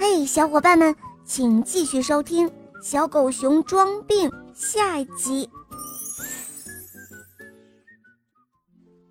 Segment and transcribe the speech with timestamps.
[0.00, 2.48] 嘿，小伙伴们，请继续收听
[2.80, 5.50] 《小狗熊装病》下一集。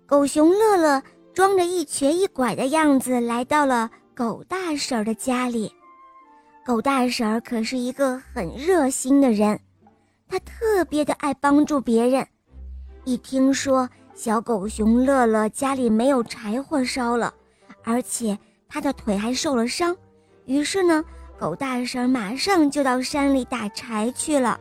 [0.06, 1.02] 狗熊乐乐
[1.34, 5.70] 装着一瘸一拐的样子来到了狗大婶的家里。
[6.64, 9.60] 狗大婶可是一个很热心的人，
[10.26, 12.26] 她特别的爱帮助别人。
[13.04, 17.34] 一听说小狗熊乐乐家里没有柴火烧了，
[17.84, 18.38] 而且
[18.70, 19.94] 他的腿还受了伤。
[20.48, 21.04] 于是呢，
[21.38, 24.58] 狗大婶马上就到山里打柴去了。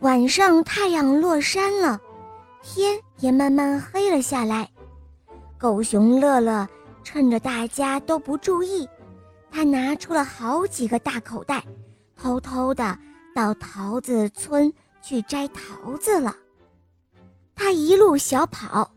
[0.00, 2.00] 晚上太阳落山了，
[2.62, 4.66] 天也慢慢黑了下来。
[5.58, 6.66] 狗熊乐乐
[7.02, 8.88] 趁着大家都不注意，
[9.50, 11.62] 他拿出了好几个大口袋，
[12.16, 12.98] 偷偷的
[13.34, 16.34] 到桃子村去摘桃子了。
[17.54, 18.90] 他一路小跑，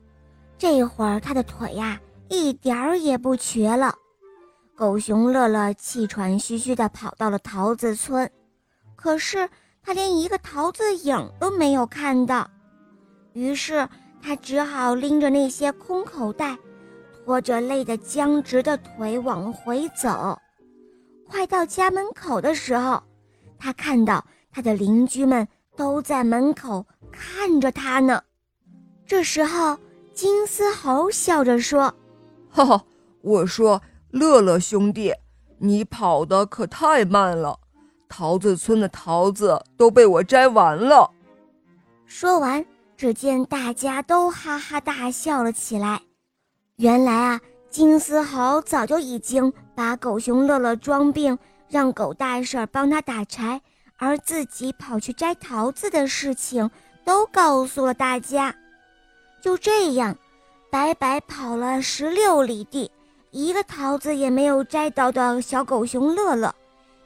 [0.57, 3.93] 这会儿他的腿呀一点儿也不瘸了。
[4.77, 8.29] 狗熊乐乐气喘吁吁地跑到了桃子村，
[8.95, 9.49] 可是
[9.81, 12.47] 他连一个桃子影都没有看到。
[13.33, 13.89] 于是
[14.21, 16.55] 他只好拎着那些空口袋，
[17.25, 20.37] 拖着累得僵直的腿往回走。
[21.27, 23.01] 快到家门口的时候，
[23.57, 28.21] 他看到他的邻居们都在门口看着他呢。
[29.07, 29.75] 这时候，
[30.13, 31.91] 金丝猴笑着说
[32.47, 32.85] ：“哈哈，
[33.23, 33.81] 我说。”
[34.17, 35.13] 乐乐兄弟，
[35.59, 37.59] 你跑得可太慢了，
[38.09, 41.11] 桃子村的桃子都被我摘完了。
[42.05, 46.01] 说完，只见大家都哈哈大笑了起来。
[46.77, 53.61] 原来啊，金丝猴早就已经把狗熊乐乐装病，让狗大婶帮他打柴，
[53.97, 56.69] 而自己跑去摘桃子的事情
[57.03, 58.55] 都告诉了大家。
[59.41, 60.17] 就这样，
[60.71, 62.91] 白白跑了十六里地。
[63.31, 66.53] 一个桃子也没有摘到的小狗熊乐乐，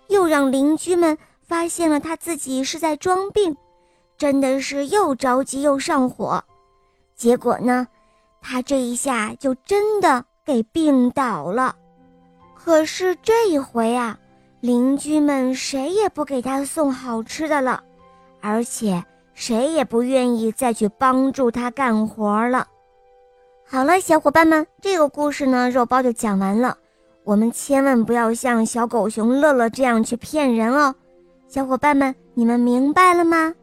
[0.08, 3.56] 又让邻居们发现了他自己是在装病，
[4.18, 6.44] 真的是又着急又上火。
[7.16, 7.88] 结果呢，
[8.42, 11.76] 他这一下就真的给病倒了。
[12.56, 14.18] 可是这一回啊，
[14.60, 17.84] 邻居们谁也不给他送好吃的了，
[18.40, 22.68] 而且谁也不愿意再去帮助他干活了。
[23.74, 26.78] 好了，小伙伴们，这个故事呢，肉包就讲完了。
[27.24, 30.94] 我们千万不要像小狗熊乐乐这样去骗人哦。
[31.48, 33.54] 小伙伴们，你们明白了吗？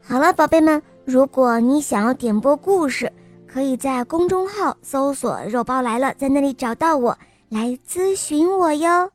[0.00, 3.12] 好了，宝贝们，如果你想要点播故事，
[3.44, 7.18] 可以在公众号搜索“肉包来了”，在那里找到我
[7.48, 9.10] 来咨询我哟。